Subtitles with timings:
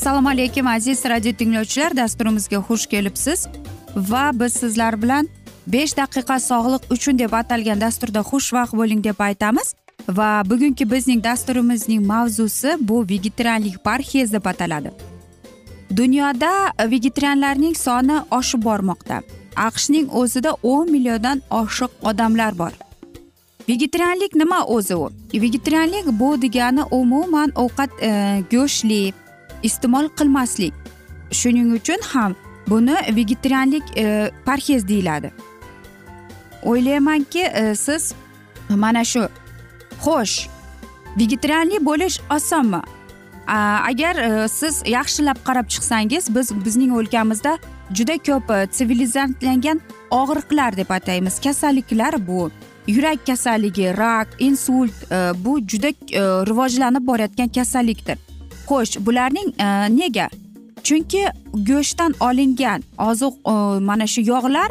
[0.00, 1.96] assalomu alaykum aziz radio tinglovchilar.
[1.96, 3.46] Dasturimizga xush kelibsiz.
[3.96, 5.28] Va biz sizlar bilan
[5.66, 9.74] besh daqiqa sog'liq uchun deb atalgan dasturda xushvaqt bo'ling deb aytamiz.
[10.08, 14.90] Va bugungi bizning dasturimizning mavzusi bu vegetarianlik parhez deb ataladi.
[15.96, 16.52] Dunyoda
[16.90, 19.22] vegetarianlarning soni oshib bormoqda.
[19.68, 22.72] Aqshning o'zida o'n milliondan oshiq odamlar bor.
[23.68, 25.10] Vegetarianlik nima o'zi u?
[25.34, 28.10] Vegetarianlik bu degani umuman ovqat e,
[28.50, 29.12] go'shtli
[29.62, 30.74] iste'mol qilmaslik.
[31.30, 32.34] Shuning uchun ham
[32.68, 35.32] buni vegetarianlik e, parhez deyiladi.
[36.62, 38.14] O'ylaymanki e, siz
[38.68, 39.28] mana shu
[40.04, 40.48] xo'sh
[41.18, 42.82] vegetarianlik bo'lish osonmi?
[43.90, 47.58] Agar e, siz yaxshilab qarab chiqsangiz biz bizning o'lkamizda
[47.94, 49.80] juda ko'p e, sivilizantlangan
[50.10, 51.40] og'riqlar deb ataymiz.
[51.40, 52.50] Kasalliklar bu.
[52.86, 58.18] Yurak kasalligi rak insult e, bu juda e, rivojlanib borayotgan kasallikdir.
[58.66, 59.50] Xo'sh bularning
[59.96, 60.28] nega?
[60.82, 63.34] Chunki go'shtdan olingan oziq
[63.80, 64.70] mana shu yog'lar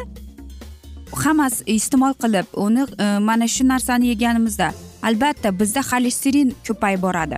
[1.24, 2.86] hammasi iste'mol qilib uni
[3.20, 4.72] mana shu narsani yeganimizda.
[5.02, 7.36] Albatta bizda xolesterin ko'payib boradi.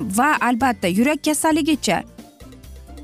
[0.00, 2.02] Va albatta yurak kasalligicha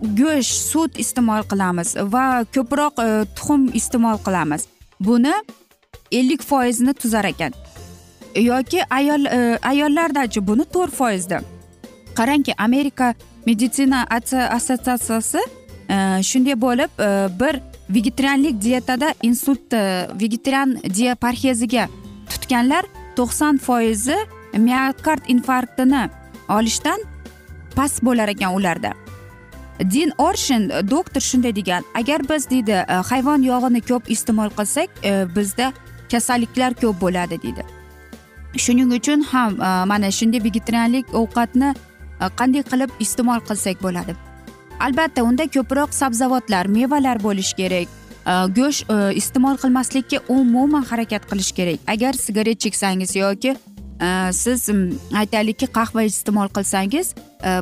[0.02, 4.66] go'sht sut iste'mol qilamiz va ko'proq e, tuxum iste'mol qilamiz.
[5.00, 5.32] Buni
[6.12, 7.54] ellik foizini tuzar ekan.
[8.36, 11.40] Yoki ayol e, ayollardachi buni to'rt foizda
[12.16, 13.14] qarangki amerika
[13.46, 15.40] meditsina assotsiatsiyasi
[15.88, 15.96] e,
[16.28, 17.02] shunday bo'lib
[17.40, 19.72] bir vegetarianlik dietada insult
[20.20, 21.88] vegetarian diya parheziga
[22.30, 22.84] tutganlar
[23.16, 24.16] to'qson foizi
[24.58, 26.08] miokard infarktini
[26.48, 27.00] olishdan
[27.76, 29.05] past bo'lar ekan ularda.
[29.84, 34.88] Din orshin e, doktor shunday degan agar biz deydi e, hayvon yog'ini ko'p iste'mol qilsak
[35.04, 35.72] e, bizda
[36.10, 37.64] kasalliklar ko'p bo'ladi deydi.
[38.56, 39.56] Shuning uchun ham
[39.88, 41.74] mana shunday vegetarianlik ovqatni
[42.40, 44.16] qanday qilib iste'mol qilsak bo'ladi.
[44.80, 47.88] Albatta unda ko'proq sabzavotlar mevalar bo'lishi kerak.
[48.58, 48.88] Go'sht
[49.20, 51.80] iste'mol qilmaslikka umuman harakat qilish kerak.
[51.86, 53.56] Agar sigaret cheksangiz yoki
[54.32, 54.68] siz
[55.20, 57.14] aytaylikki qahva iste'mol qilsangiz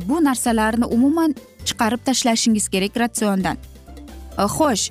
[0.09, 1.35] bu narsalarni umuman
[1.69, 3.57] chiqarib tashlashingiz kerak ratsiondan.
[4.57, 4.91] Xo'sh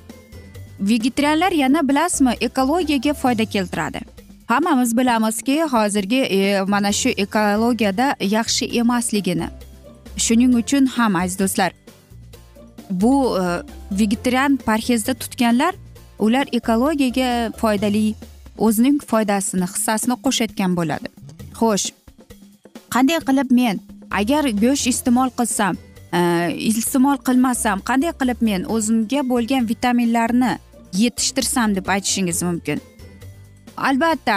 [0.80, 4.00] vegetarianlar yana bilasizmi ekologiyaga foyda keltiradi.
[4.46, 9.48] Hammamiz bilamizki hozirgi e, mana shu ekologiyada yaxshi emasligini.
[10.16, 11.72] Shuning uchun ham aziz do'stlar
[12.90, 15.74] bu e, vegetarian parhezda tutganlar
[16.18, 18.14] ular ekologiyaga foydali
[18.58, 21.08] o'zining foydasini hissasini qo'shayotgan bo'ladi.
[21.60, 21.86] Xo'sh
[22.94, 23.80] qanday qilib men
[24.20, 25.76] agar go'sht iste'mol qilsam
[26.14, 30.52] Э, iste'mol qilmasam qanday qilib men o'zimga bo'lgan vitaminlarni
[30.94, 32.82] yetishtirsam deb aytishingiz mumkin?
[33.88, 34.36] Albatta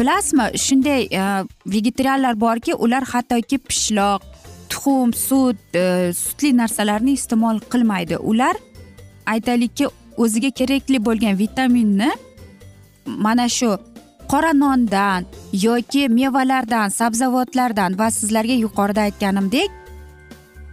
[0.00, 1.22] bilasizmi shunday e,
[1.66, 4.22] vegetarianlar borki ular hattoki pishloq
[4.70, 8.20] tuxum sut e, sutli narsalarni iste'mol qilmaydi.
[8.30, 8.54] Ular
[9.26, 12.12] aytaylikki o'ziga kerakli bo'lgan vitaminni
[13.06, 13.74] mana shu
[14.32, 15.26] qora nondan
[15.66, 19.81] yoki mevalardan sabzavotlardan va sizlarga yuqorida aytganimdek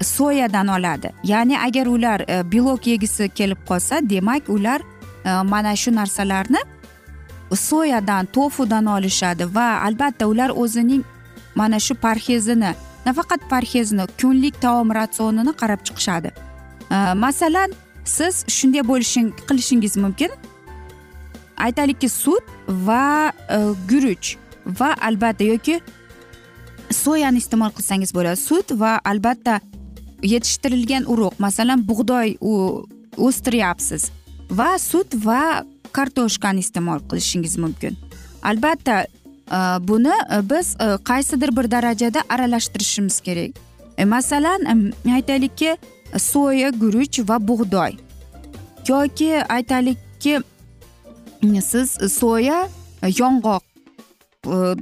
[0.01, 1.13] soyadan oladi.
[1.23, 4.81] Ya'ni agar ular e, belok yegisi kelib qolsa demak ular
[5.25, 6.57] e, mana shu narsalarni
[7.55, 11.03] soyadan tofudan olishadi va albatta ular o'zining
[11.55, 12.73] mana shu parhezini
[13.05, 16.31] nafaqat parhezni kunlik taom ratsionini qarab chiqishadi.
[16.91, 17.73] E, masalan
[18.05, 20.31] siz shunday bo'lishing qilishingiz mumkin.
[21.57, 23.57] Aytaylikki sut va e,
[23.89, 24.37] guruch
[24.79, 25.81] va albatta yoki
[26.91, 28.37] soyani iste'mol qilsangiz bo'ladi.
[28.37, 29.59] Sut va albatta
[30.23, 32.35] yetishtirilgan urug' masalan bug'doy
[33.17, 34.11] o'stiryapsiz.
[34.51, 37.97] Va sut va kartoshkani iste'mol qilishingiz mumkin.
[38.43, 43.51] Albatta e, buni e, biz e, qaysidir bir darajada aralashtirishimiz kerak.
[44.05, 45.77] Masalan aytaylikki
[46.17, 47.97] soya guruch va bug'doy.
[48.87, 50.39] Yoki aytaylikki
[51.61, 52.69] siz soya
[53.03, 53.63] yong'oq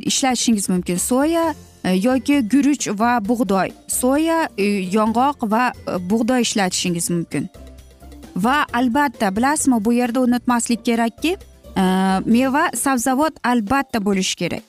[0.05, 0.97] ishlatishingiz mumkin.
[0.97, 3.71] Soya E, yoki guruch va bug'doy.
[3.87, 4.65] Soya e,
[4.95, 7.49] yong'oq va e, bug'doy ishlatishingiz mumkin.
[8.35, 11.37] Va albatta bilasizmi bu yerda unutmaslik kerakki
[12.25, 14.63] meva sabzavot albatta bo'lishi kerak.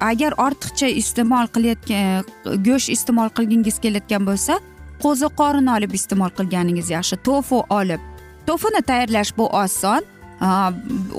[0.00, 2.24] Agar ortiqcha iste'mol qilayotgan
[2.66, 4.58] go'sht iste'mol qilgingiz kelayotgan bo'lsa
[5.04, 7.20] qo'ziqorin olib iste'mol qilganingiz yaxshi.
[7.28, 8.00] Tofu olib.
[8.46, 10.02] Tofuni tayyorlash bu oson.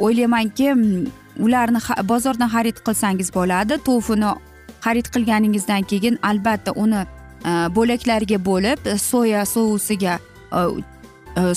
[0.05, 0.73] O'ylaymanki
[1.45, 1.79] ularni
[2.09, 3.77] bozordan xarid qilsangiz bo'ladi.
[3.85, 4.33] Tofuni
[4.85, 10.19] xarid qilganingizdan keyin albatta uni e, bo'laklarga bo'lib e, soya sousiga
[10.59, 10.61] e,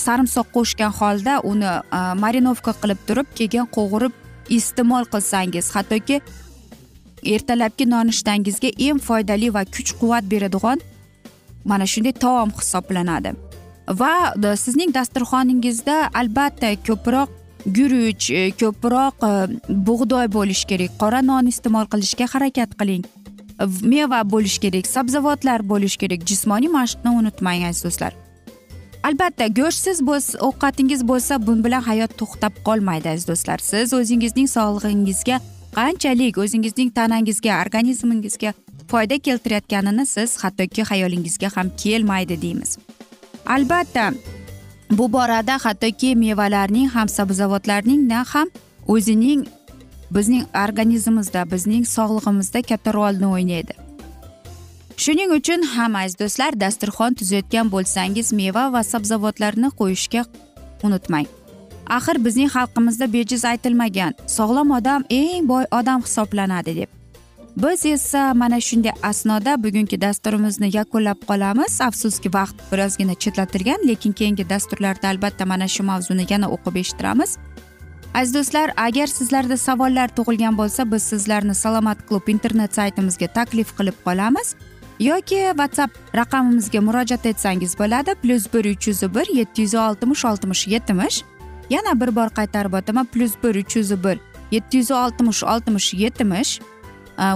[0.06, 1.72] sarimsoq qo'shgan holda uni
[2.24, 4.14] marinovka qilib turib keyin qovurib
[4.58, 6.20] iste'mol qilsangiz hattoki
[7.34, 10.80] ertalabki nonushtangizga eng foydali va kuch quvvat beradigan
[11.64, 13.34] mana shunday taom hisoblanadi.
[14.00, 14.14] Va
[14.64, 17.30] sizning dasturxoningizda albatta ko'proq
[17.76, 18.28] guruch
[18.60, 19.24] ko'proq
[19.88, 23.04] bug'doy bo'lishi kerak qora non iste'mol qilishga harakat qiling.
[23.66, 28.12] Meva bo'lishi kerak sabzavotlar bo'lishi kerak jismoniy mashqni unutmang aziz do'stlar.
[29.02, 29.98] Albatta go'shtsiz
[30.48, 33.58] ovqatingiz bo'lsa bun bilan hayot to'xtab qolmaydi aziz do'stlar.
[33.58, 35.40] Siz o'zingizning sog'lig'ingizga
[35.78, 38.52] qanchalik o'zingizning tanangizga organizmingizga
[38.90, 42.78] foyda keltirayotganini siz hattoki xayolingizga ham kelmaydi deymiz.
[43.46, 44.12] Albatta
[44.90, 48.48] bu borada hattoki mevalarning ham sabzavotlarning ham
[48.86, 49.46] o'zining
[50.10, 53.74] bizning organizmimizda bizning sog'lig'imizda katta rolni o'ynaydi.
[54.96, 60.22] Shuning uchun ham aziz do'stlar dasturxon tuzayotgan bo'lsangiz meva va sabzavotlarni qo'yishga
[60.86, 61.26] unutmang.
[61.96, 66.90] Axir bizning xalqimizda bejiz aytilmagan sog'lom odam eng boy odam hisoblanadi deb.
[67.62, 71.80] Biz esa mana shunday asnoda bugungi dasturimizni yakunlab qolamiz.
[71.88, 77.30] Afsuski vaqt birozgina chetlatilgan lekin keyingi dasturlarda albatta mana shu mavzuni yana o'qib eshittiramiz.
[78.14, 83.94] Aziz do'stlar agar sizlarda savollar tug'ilgan bo'lsa biz sizlarni salomat klub internet saytimizga taklif qilib
[84.04, 84.54] qolamiz.
[85.00, 90.66] Yoki whatsapp raqamimizga murojaat etsangiz bo'ladi plyus bir uch yuz bir yetti yuz oltmish oltmish
[90.66, 91.22] yetmish.
[91.70, 94.18] Yana bir bor qaytarib o'taman plyus bir uch yuz bir
[94.50, 96.60] yetti yuz oltmish oltmish yetmish.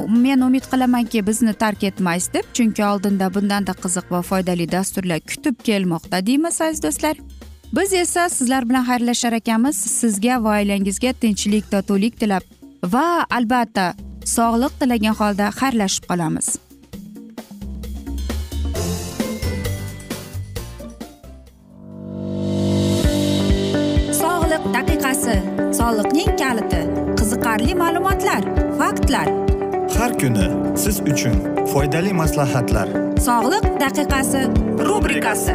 [0.08, 5.56] Men umid qilamanki bizni tark etmaysiz deb chunki oldinda bundanda qiziq va foydali dasturlar kutib
[5.64, 7.16] kelmoqda deymiz aziz do'stlar.
[7.72, 9.76] Biz esa sizlar bilan xayrlashar ekanmiz.
[9.76, 12.44] Sizga va oilangizga tinchlik totuvlik tilab
[12.94, 13.86] va albatta
[14.36, 16.48] sog'liq tilagan holda xayrlashib qolamiz.
[24.22, 25.36] Sog'liq daqiqasi
[25.80, 26.82] soliqning kaliti
[27.18, 28.42] qiziqarli ma'lumotlar
[28.80, 29.28] faktlar.
[29.98, 30.46] Har kuni
[30.82, 31.36] siz uchun
[31.72, 32.88] foydali maslahatlar.
[33.28, 34.40] Sog'liq daqiqasi
[34.88, 35.54] rubrikasi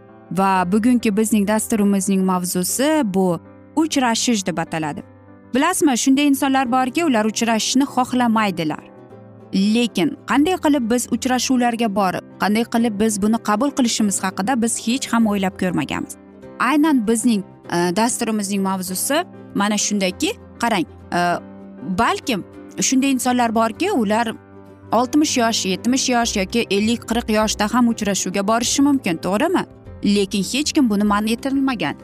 [0.31, 3.39] Va bugungi bizning dasturimizning mavzusi bu
[3.75, 5.03] uchrashish deb ataladi.
[5.53, 8.83] Bilasizmi shunday insonlar borki ular uchrashishni xohlamaydilar
[9.53, 15.07] lekin qanday qilib biz uchrashuvlarga borib qanday qilib biz buni qabul qilishimiz haqida biz hech
[15.13, 16.15] ham o'ylab ko'rmaganmiz.
[16.59, 19.23] Aynan bizning e, dasturimizning mavzusi
[19.55, 20.31] mana shundayki
[20.63, 20.85] qarang
[21.17, 21.19] e,
[21.99, 22.43] balkim
[22.79, 24.33] shunday insonlar borki ular
[24.91, 29.63] oltmish yosh yetmish yosh yoki ellik qirq yoshda ham uchrashuvga borishi mumkin to'g'rimi?
[30.03, 31.95] Lekin hech kim buni man etilmagan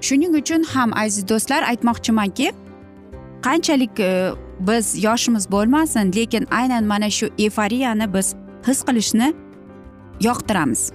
[0.00, 2.52] shuning uchun ham aziz do'stlar aytmoqchimanki
[3.46, 8.34] qanchalik e, biz yoshimiz bo'lmasin lekin aynan mana shu eforiyani biz
[8.66, 9.34] his qilishni
[10.20, 10.92] yoqtiramiz.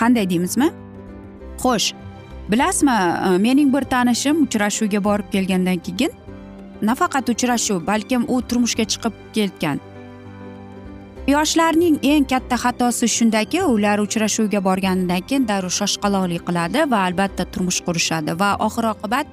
[0.00, 0.70] Qanday deymizmi?
[1.62, 1.94] Xo'sh
[2.50, 6.12] bilasizmi e, mening bir tanishim uchrashuvga borib kelgandan keyin
[6.82, 9.80] nafaqat uchrashuv balkim u turmushga chiqib ketgan.
[11.26, 17.80] Yoshlarning eng katta xatosi shundaki ular uchrashuvga borganidan keyin darrov shoshqaloqlik qiladi va albatta turmush
[17.86, 18.38] qurishadi.
[18.42, 19.26] Va oxir oqibat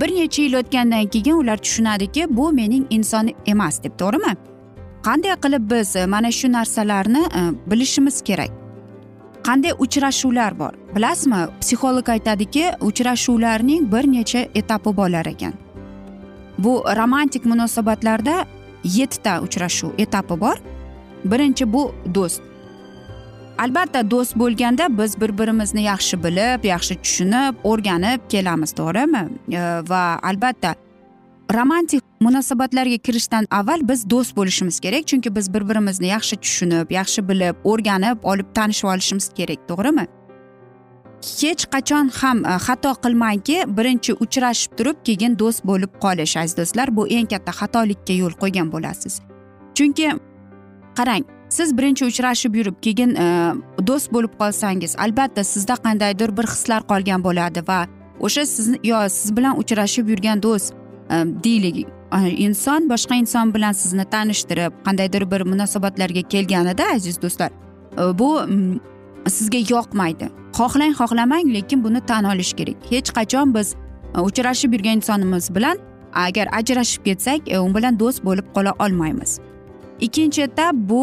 [0.00, 4.32] bir necha yil o'tgandan keyin ular tushunadiki bu mening insonim emas deb to'g'rimi?
[5.06, 8.50] Qanday qilib biz mana shu narsalarni e, bilishimiz kerak?
[9.46, 10.72] Qanday uchrashuvlar bor?
[10.94, 15.54] Bilasizmi psixolog aytadiki uchrashuvlarning bir necha etapi bo'lar ekan.
[16.58, 18.44] Bu romantik munosabatlarda
[18.84, 20.56] yettita uchrashuv etapi bor.
[21.24, 22.42] Birinchi bu do'st.
[23.58, 29.24] Albatta do'st bo'lganda biz bir birimizni yaxshi bilib yaxshi tushunib o'rganib kelamiz to'g'rimi?
[29.90, 30.74] Va albatta
[31.54, 37.28] romantik munosabatlarga kirishdan avval biz do'st bo'lishimiz kerak chunki biz bir birimizni yaxshi tushunib yaxshi
[37.28, 40.06] bilib o'rganib olib tanishib olishimiz kerak to'g'rimi?
[41.40, 46.96] Hech qachon ham e, xato qilmangki birinchi uchrashib turib keyin do'st bo'lib qolish aziz do'stlar
[46.96, 49.14] bu eng katta xatolikka yo'l qo'ygan bo'lasiz.
[49.76, 50.06] Chunki
[50.98, 53.26] qarang siz birinchi uchrashib yurib keyin e,
[53.88, 57.80] do'st bo'lib qolsangiz albatta sizda qandaydir bir hislar qolgan bo'ladi va
[58.20, 63.72] o'sha sizni yo siz bilan uchrashib yurgan do'st e, deylik e, inson boshqa inson bilan
[63.82, 67.50] sizni tanishtirib qandaydir bir munosabatlarga kelganida aziz do'stlar
[68.18, 68.28] bu
[69.28, 70.28] sizga yoqmaydi.
[70.58, 72.76] Xohlang xohlamang lekin buni tan olish kerak.
[72.90, 73.74] Hech qachon biz
[74.28, 75.78] uchrashib yurgan insonimiz bilan
[76.12, 79.40] agar ajrashib ketsak u bilan do'st bo'lib qola olmaymiz.
[80.06, 81.02] Ikkinchi etap bu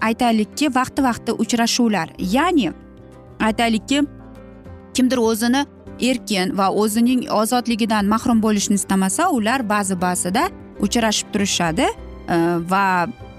[0.00, 2.08] aytaylikki vaqti vaqti uchrashuvlar.
[2.18, 2.72] Ya'ni
[3.40, 4.02] aytaylikki
[4.94, 5.66] kimdir o'zini
[6.10, 10.48] erkin va o'zining ozodligidan mahrum bo'lishni istamasa ular ba'zi ba'zida
[10.80, 11.86] uchrashib turishadi.
[12.72, 12.84] Va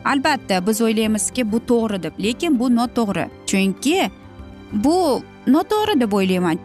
[0.06, 3.26] albatta biz o'ylaymizki bu to'g'ri deb lekin bu noto'g'ri.
[3.50, 4.10] Chunki
[4.74, 4.98] bu
[5.48, 6.58] noto'g'ri deb o'ylayman.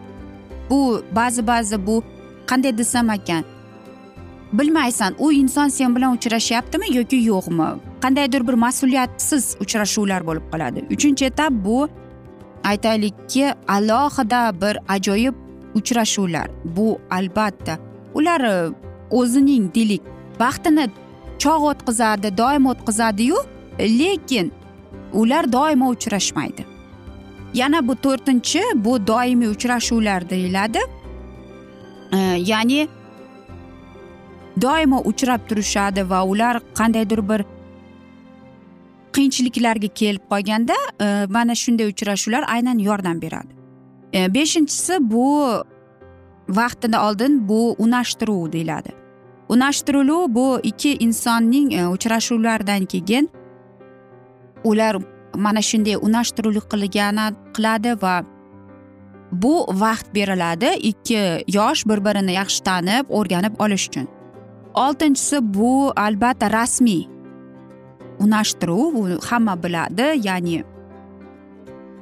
[0.69, 2.03] Bu ba'zi ba'zi bu
[2.49, 3.43] qanday desam ekan
[4.53, 7.69] bilmaysan u inson sen bilan uchrashyaptimi yoki yo'qmi?
[8.03, 10.85] Qandaydir bir mas'uliyatsiz uchrashuvlar bo'lib qoladi.
[10.95, 11.89] Uchinchi etap bu
[12.63, 15.35] aytaylikki alohida bir ajoyib
[15.75, 16.47] uchrashuvlar.
[16.65, 17.77] Bu albatta
[18.13, 18.69] ular e,
[19.11, 20.01] o'zining deylik
[20.39, 20.89] vaqtini
[21.39, 23.37] chog' o'tkazadi doim o'tkazadiyu
[23.79, 24.51] lekin
[25.13, 26.65] ular doimo uchrashmaydi.
[27.53, 30.79] Yana bu to'rtinchi bu doimiy uchrashuvlar deyiladi.
[32.13, 32.17] E,
[32.51, 32.87] ya'ni
[34.61, 37.41] doimo uchrab turishadi va ular qandaydir bir
[39.19, 43.53] qiyinchiliklarga kelib qolganda e, mana shunday uchrashuvlar aynan yordam beradi.
[44.13, 45.25] E, beshinchisi bu
[46.49, 48.89] vaqtini oldin bu unashtiruv deyiladi.
[49.49, 53.29] Unashtiruv bu ikki insonning e, uchrashuvlaridan keyin
[54.63, 54.97] ular
[55.35, 58.23] mana shunday unashtiruvlik qilgani qiladi va
[59.31, 64.07] bu vaqt beriladi ikki yosh bir birini yaxshi tanib o'rganib olish uchun.
[64.73, 67.18] Oltinchisi bu albatta rasmiy
[68.19, 70.63] unashtiruv u hamma biladi ya'ni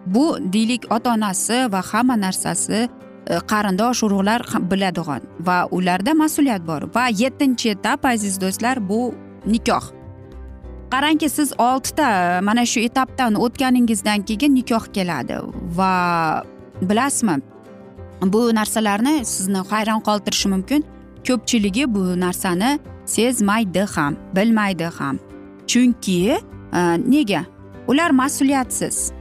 [0.06, 2.90] bu deylik ota onasi va hamma narsasi
[3.28, 6.82] e, qarindosh urug'lar biladigan va ularda mas'uliyat bor.
[6.96, 9.14] Va yettinchi etap aziz do'stlar bu
[9.46, 9.86] nikoh.
[10.92, 15.38] Qarangki siz oltita mana shu etapdan o'tganingizdan keyin nikoh keladi.
[15.78, 15.94] Va
[16.82, 17.36] bilasizmi
[18.34, 20.84] bu narsalarni sizni hayron qoldirishi mumkin.
[21.28, 25.26] Ko'pchiligi bu narsani sezmaydi ham bilmaydi ham.
[25.68, 26.40] Chunki e,
[27.12, 27.46] nega?
[27.88, 29.12] Ular mas'uliyatsiz.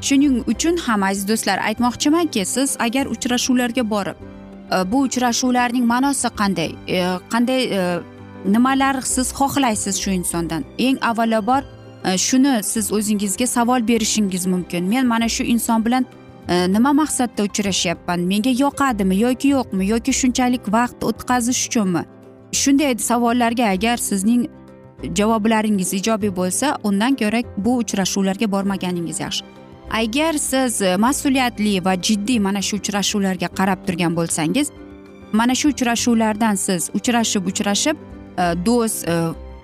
[0.00, 4.16] Shuning uchun ham aziz do'stlar aytmoqchimanki siz agar uchrashuvlarga borib
[4.72, 6.70] e, bu uchrashuvlarning ma'nosi qanday?
[6.88, 6.96] E,
[7.32, 7.62] qanday
[8.44, 10.64] nimalar siz xohlaysiz shu insondan?
[10.78, 11.62] Eng avvalambor
[12.26, 14.84] shuni siz o'zingizga savol berishingiz mumkin.
[14.84, 16.04] Men mana shu inson bilan
[16.48, 18.20] nima maqsadda uchrashyapman?
[18.20, 22.02] Menga yoqadimi yoki yo'qmi yoki shunchalik vaqt o'tkazish uchunmi?
[22.52, 24.42] Shunday savollarga agar sizning
[25.02, 29.44] javoblaringiz ijobiy bo'lsa undan ko'ra bu uchrashuvlarga bormaganingiz yaxshi.
[29.90, 34.70] Agar siz mas'uliyatli va jiddiy mana shu uchrashuvlarga qarab turgan bo'lsangiz
[35.32, 37.96] mana shu uchrashuvlardan siz uchrashib uchrashib
[38.38, 39.14] e, do'st e,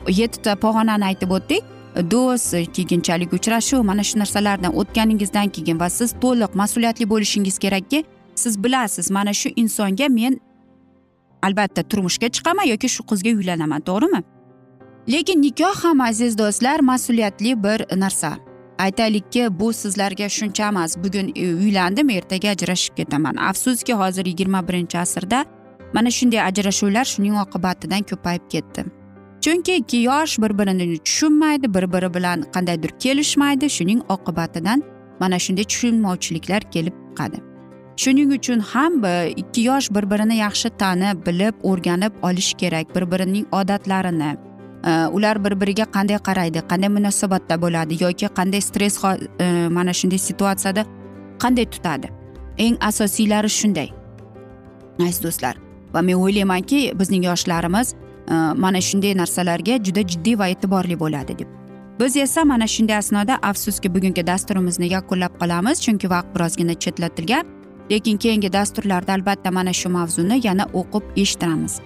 [0.08, 1.62] yettita pog'onani aytib o'tdik.
[2.10, 8.64] Do'st keyinchalik uchrashuv mana shu narsalardan o'tganingizdan keyin va siz to'liq mas'uliyatli bo'lishingiz kerakki siz
[8.64, 10.40] bilasiz mana shu insonga men
[11.42, 14.20] albatta turmushga chiqaman yoki shu qizga uylanaman to'g'rimi?
[15.08, 18.38] Lekin nikoh ham aziz do'stlar mas'uliyatli bir narsa.
[18.78, 20.96] Aytaylikki bu sizlarga shuncha emas.
[20.96, 23.36] Bugun e, uylandim ertaga ajrashib ketaman.
[23.36, 25.44] Afsuski hozir yigirma birinchi asrda
[25.92, 28.84] mana shunday ajrashuvlar shuning oqibatidan ko'payib ketdi.
[29.40, 34.82] Chunki ikki yosh bir birini tushunmaydi bir biri bilan qandaydir kelishmaydi shuning oqibatidan
[35.20, 37.38] mana shunday tushunmovchiliklar kelib chiqadi.
[37.96, 43.10] Shuning uchun ham e, ikki yosh bir birini yaxshi tanib bilib o'rganib olish kerak bir
[43.12, 44.49] birining odatlarini
[44.84, 50.18] Э, ular bir biriga qanday qaraydi qanday munosabatda bo'ladi yoki qanday stress e, mana shunday
[50.18, 50.84] situatsiyada
[51.42, 52.08] qanday tutadi?
[52.58, 53.88] Eng asosiylari shunday.
[55.02, 55.56] Aziz do'stlar
[55.94, 61.48] va men o'ylaymanki bizning yoshlarimiz e, mana shunday narsalarga juda jiddiy va e'tiborli bo'ladi deb.
[62.00, 67.44] Biz esa mana shunday asnoda afsuski bugungi dasturimizni yakunlab qolamiz chunki vaqt birozgina chetlatilgan
[67.90, 71.80] lekin keyingi dasturlarda albatta mana shu mavzuni yana o'qib eshittiramiz.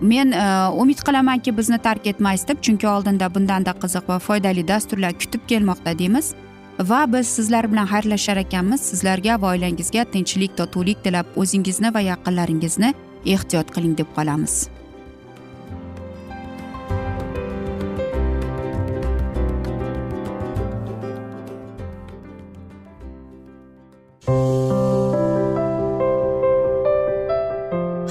[0.00, 5.12] Men e, umid qilamanki bizni tark etmaysiz deb chunki oldinda bundanda qiziq va foydali dasturlar
[5.12, 6.34] kutib kelmoqda deymiz.
[6.78, 8.80] Va biz sizlar bilan xayrlashar ekanmiz.
[8.80, 12.94] Sizlarga va oilangizga tinchlik totuvlik tilab o'zingizni va yaqinlaringizni
[13.26, 14.68] ehtiyot qiling deb qolamiz.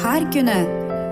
[0.04, 0.87] Har kuni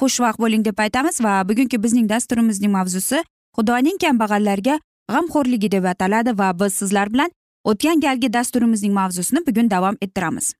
[0.00, 3.22] xushvaqt bo'ling deb aytamiz va bugungi bizning dasturimizning mavzusi
[3.56, 4.78] xudoning kambag'allarga
[5.12, 7.30] g'amxo'rligi deb ataladi va biz sizlar bilan
[7.70, 10.52] o'tgan galgi dasturimizning mavzusini bugun davom ettiramiz.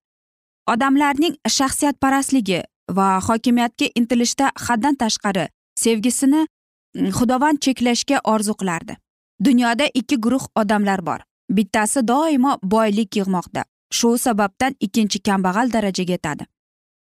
[0.72, 2.62] Odamlarning shaxsiyatparastligi
[2.98, 5.48] va hokimiyatga intilishda haddan tashqari
[5.84, 8.96] sevgisini mm, xudovand cheklashga orzu qilardi.
[9.44, 11.20] Dunyoda ikki guruh odamlar bor.
[11.50, 13.64] Bittasi doimo boylik yig'moqda.
[13.92, 16.46] Shu sababdan ikkinchi kambag'al darajaga yetadi.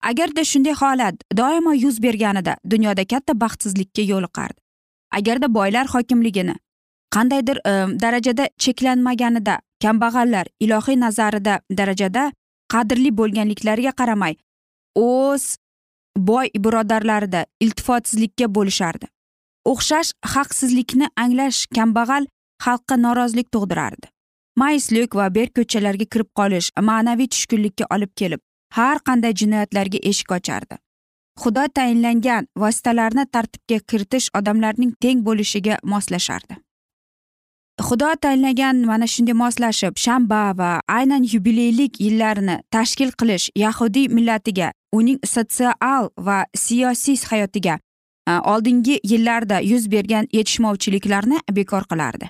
[0.03, 4.61] Agarda shunday holat doimo yuz berganida dunyoda katta baxtsizlikka yo'liqardi
[5.19, 6.55] agarda boylar hokimligini
[7.15, 12.33] qandaydir e, darajada cheklanmaganida kambag'allar ilohiy nazarida darajada
[12.73, 14.35] qadrli bo'lganliklariga qaramay
[14.97, 15.57] o'z
[16.17, 19.07] boy birodarlarida iltifotsizlikka bo'lishardi.
[19.65, 22.27] O'xshash haqsizlikni anglash kambag'al
[22.65, 24.07] xalqqa norozilik tug'dirardi.
[24.57, 28.41] Mayuslik va berko'chalarga kirib qolish ma'naviy tushkunlikka olib kelib
[28.77, 30.77] har qanday jinoyatlarga eshik ochardi.
[31.41, 36.57] Xudo tayinlangan vositalarni tartibga kiritish odamlarning teng bo'lishiga moslashardi.
[37.81, 45.19] Xudo tayinlagan mana shunday moslashib shanba va aynan yubileylik yillarini tashkil qilish yahudiy millatiga uning
[45.35, 47.79] sotsial va siyosiy hayotiga
[48.29, 52.29] e, oldingi yillarda yuz bergan yetishmovchiliklarni bekor qilardi.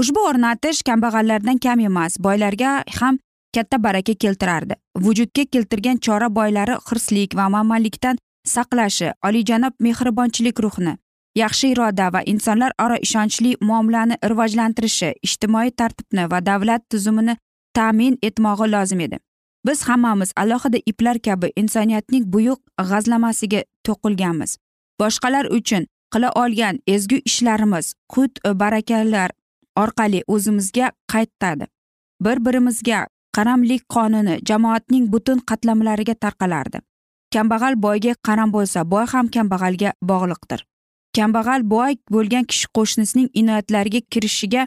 [0.00, 3.18] Ushbu o'rnatish kambag'allardan kam emas boylarga ham
[3.54, 4.74] katta baraka keltirardi.
[4.98, 10.96] Vujudga keltirgan chora boylari hirslik va manmanlikdan saqlashi olijanob mehribonchilik ruhini
[11.34, 17.36] yaxshi iroda va insonlar aro ishonchli muomalani rivojlantirishi ijtimoiy tartibni va davlat tuzumini
[17.74, 19.18] ta'min etmog'i lozim edi.
[19.66, 22.60] Biz hammamiz alohida iplar kabi insoniyatning buyuk
[22.90, 24.56] g'azlamasiga to'qilganmiz.
[25.00, 29.30] Boshqalar uchun qila olgan ezgu ishlarimiz qut barakalar
[29.76, 31.66] orqali o'zimizga qaytadi.
[32.24, 36.80] Bir birimizga qaramlik qonuni jamoatning butun qatlamlariga tarqalardi.
[37.34, 40.60] Kambag'al boyga qaram bo'lsa boy ham kambag'alga bog'liqdir.
[41.16, 44.66] Kambag'al boy bo'lgan kishi qo'shnisining inoyatlariga kirishiga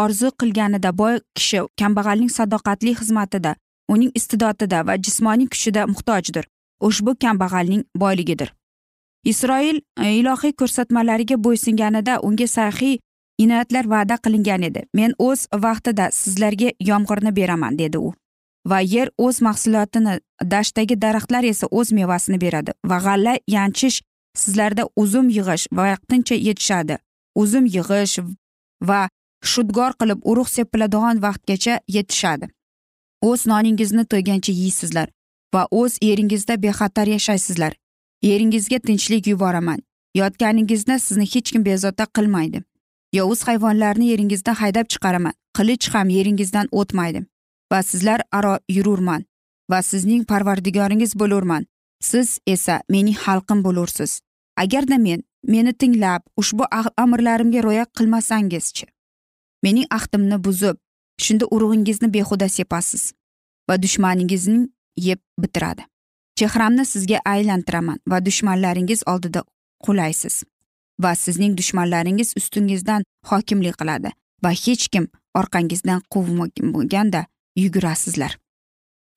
[0.00, 3.54] orzu qilganida boy kishi kambag'alning sadoqatli xizmatida
[3.88, 6.44] uning iste'dodida va jismoniy kuchida muhtojdir.
[6.80, 8.52] Ushbu kambag'alning boyligidir.
[9.24, 12.98] Isroil e, ilohiy ko'rsatmalariga bo'ysunganida unga saxiy
[13.38, 14.82] inoyatlar va'da qilingan edi.
[14.94, 18.12] Men o'z vaqtida sizlarga yomg'irni beraman dedi u.
[18.66, 22.72] Va yer o'z mahsulotini dashtdagi daraxtlar esa o'z mevasini beradi.
[22.84, 24.00] Va g'alla yanchish
[24.36, 26.98] sizlarda uzum yig'ish vaqtincha yetishadi.
[27.34, 28.18] Uzum yig'ish
[28.82, 29.08] va
[29.44, 32.46] shudgor qilib urug' sepiladigan vaqtgacha yetishadi.
[33.22, 35.08] O'z noningizni to'ygancha yeysizlar
[35.54, 37.72] va o'z eringizda bexatar yashaysizlar.
[38.22, 39.80] Eringizga tinchlik yuboraman.
[40.14, 42.62] Yotganingizni sizni hech kim bezovta qilmaydi.
[43.18, 45.34] Yovuz hayvonlarni yeringizdan haydab chiqaraman.
[45.56, 47.20] Qilich ham yeringizdan o'tmaydi.
[47.72, 49.24] Va sizlar aro yururman.
[49.70, 51.66] Va sizning parvardigoringiz bo'lurman.
[52.00, 54.20] Siz esa mening xalqim bo'lursiz.
[54.56, 56.64] Agarda men meni tinglab ushbu
[56.96, 58.86] amrlarimga rioya qilmasangizchi
[59.64, 60.76] mening ahdimni buzib
[61.24, 63.12] shunda urug'ingizni behuda sepasiz
[63.68, 64.64] va dushmaningizning
[65.08, 65.82] yeb bitiradi.
[66.38, 69.44] Chehramni sizga aylantiraman va dushmanlaringiz oldida
[69.84, 70.42] qulaysiz.
[71.02, 74.12] Va sizning dushmanlaringiz ustingizdan hokimlik qiladi
[74.44, 75.08] va hech kim
[75.40, 77.26] orqangizdan quvmaganda
[77.56, 78.38] yugurasizlar.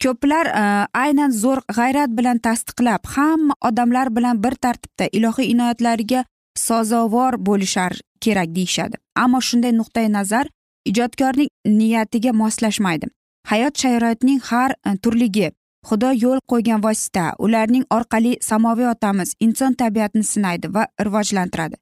[0.03, 0.63] Ko'plar e,
[0.93, 6.25] aynan zo'r g'ayrat bilan tasdiqlab hamma odamlar bilan bir tartibda ilohiy inoyatlariga
[6.57, 8.97] sazovor bo'lishar kerak deyishadi.
[9.15, 10.49] Ammo shunday nuqtai nazar
[10.85, 13.09] ijodkorning niyatiga moslashmaydi.
[13.49, 15.51] Hayot sharoitining har e, turligi
[15.88, 17.26] xudo yo'l qo'ygan vosita.
[17.45, 21.76] Ularning orqali samoviy otamiz inson tabiatini sinaydi va rivojlantiradi.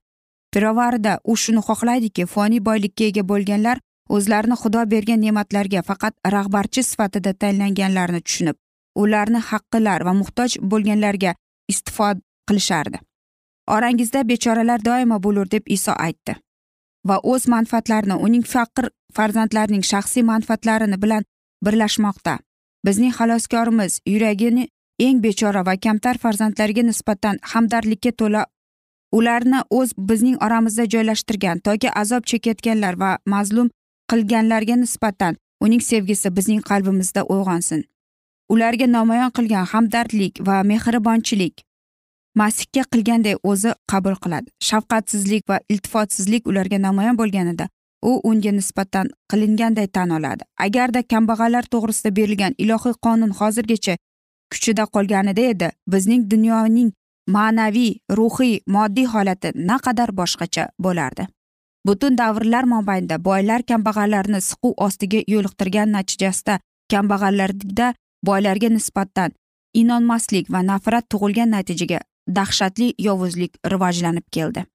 [0.54, 3.82] Pirovarida u shuni xohlaydiki foniy boylikka ega bo'lganlar
[4.16, 8.58] o'zlarini xudo bergan ne'matlarga faqat rahbarchi sifatida tayinlanganlarini tushunib
[8.96, 11.36] ularni haqqilar va muhtoj bo'lganlarga
[11.72, 12.98] istifod qilishardi.
[13.76, 16.36] Orangizda bechoralar doimo bo'lur deb iso aytdi.
[17.08, 21.24] Va o'z manfaatlarini uning faqir farzandlarining shaxsiy manfaatlarini bilan
[21.66, 22.38] birlashmoqda.
[22.86, 24.68] Bizning xaloskorimiz yuragini
[25.00, 28.46] eng bechora va kamtar farzandlarga nisbatan hamdardlikka to'la
[29.18, 33.70] ularni o'z bizning oramizda joylashtirgan toki azob chekayotganlar va mazlum
[34.12, 37.82] qilganlarga nisbatan uning sevgisi bizning qalbimizda uyg'onsin.
[38.54, 41.64] Ularga namoyon qilgan hamdardlik va mehribonchilik
[42.42, 44.48] masihga qilganday o'zi qabul qiladi.
[44.68, 47.70] Shafqatsizlik va iltifotsizlik ularga namoyon bo'lganida
[48.10, 50.44] u unga nisbatan qilinganday tan oladi.
[50.66, 53.96] Agarda kambag'allar to'g'risida berilgan ilohiy qonun hozirgacha
[54.52, 56.92] kuchida qolganida edi bizning dunyoning
[57.36, 61.28] ma'naviy ruhiy moddiy holati naqadar boshqacha bo'lardi.
[61.88, 66.60] Butun davrlar mobaynida boylar kambag'allarni siquv ostiga yo'liqtirgan natijasida
[66.92, 67.94] kambag'allarda
[68.30, 69.32] boylarga nisbatan
[69.82, 72.00] inonmaslik va nafrat tug'ilgan natijaga
[72.38, 74.66] dahshatli yovuzlik rivojlanib keldi.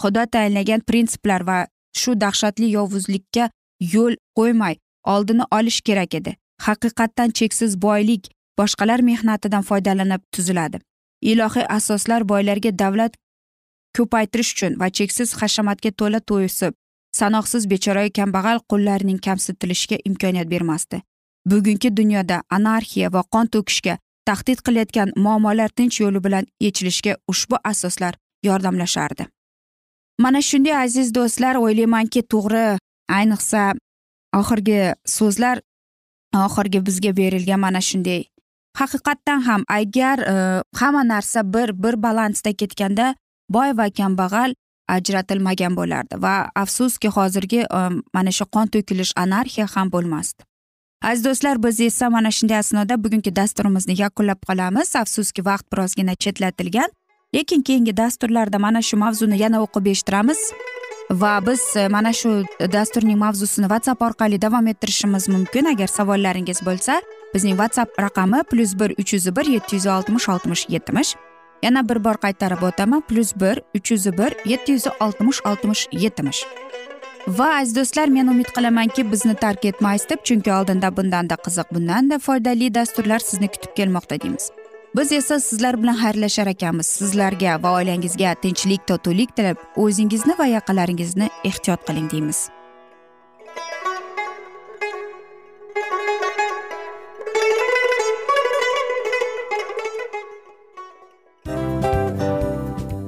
[0.00, 1.58] Xudo tayinlagan prinsiplar va
[2.00, 3.50] shu dahshatli yovuzlikka
[3.94, 4.76] yo'l qo'ymay
[5.14, 6.36] oldini olish kerak edi.
[6.66, 10.78] Haqiqatdan cheksiz boylik boshqalar mehnatidan foydalanib tuziladi.
[11.22, 13.12] Ilohiy asoslar boylarga davlat
[13.96, 16.72] ko'paytirish uchun va cheksiz hashamatga to'la to'yisib
[17.20, 21.02] sanoqsiz bechorayu kambag'al qullarning kamsitilishiga imkoniyat bermasdi.
[21.50, 28.14] Bugungi dunyoda anarxiya va qon to'kishga tahdid qilayotgan muammolar tinch yo'li bilan yechilishga ushbu asoslar
[28.48, 29.26] yordamlashardi.
[30.24, 32.66] Mana shunday aziz do'stlar o'ylaymanki to'g'ri
[33.18, 33.62] ayniqsa
[34.40, 34.80] oxirgi
[35.16, 35.56] so'zlar
[36.46, 38.22] oxirgi bizga berilgan mana shunday.
[38.80, 40.34] Haqiqatdan ham agar e,
[40.80, 43.14] hamma narsa bir bir balansda ketganda
[43.56, 44.54] boy va kambag'al
[44.94, 47.80] ajratilmagan bo'lardi va afsuski hozirgi e,
[48.16, 50.42] mana shu qon to'kilish anarxiya ham bo'lmasdi.
[51.10, 54.96] Aziz do'stlar biz esa mana shunday asnoda bugungi dasturimizni yakunlab qolamiz.
[55.02, 56.90] Afsuski vaqt birozgina chetlatilgan.
[57.34, 60.40] Lekin keyingi dasturlarda mana shu mavzuni yana o'qib eshittiramiz.
[61.10, 62.30] Va biz e, mana shu
[62.72, 65.64] dasturning mavzusini whatsapp orqali davom ettirishimiz mumkin.
[65.64, 67.00] Agar savollaringiz bo'lsa
[67.34, 71.14] bizning whatsapp raqami plyus bir uch yuz bir yetti yuz oltmish oltmish yetmish.
[71.62, 76.46] Yana bir bor qaytarib o'taman plyus bir uch yuz bir yetti yuz oltmish oltmish yetmish.
[77.28, 82.18] Va aziz do'stlar men umid qilamanki bizni tark etmaysiz deb chunki oldinda bundanda qiziq bundanda
[82.18, 84.50] foydali dasturlar sizni kutib kelmoqda deymiz.
[84.96, 86.86] Biz esa sizlar bilan xayrlashar ekanmiz.
[86.86, 92.48] Sizlarga va oilangizga tinchlik totuvlik tilab o'zingizni va yaqinlaringizni ehtiyot qiling deymiz.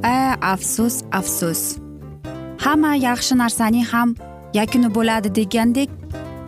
[0.02, 1.76] A afsus afsus.
[2.64, 4.16] Hamma yaxshi narsaning ham
[4.54, 5.90] yakuni bo'ladi degandek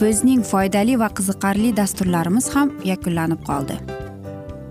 [0.00, 3.95] bizning foydali va qiziqarli dasturlarimiz ham yakunlanib qoldi.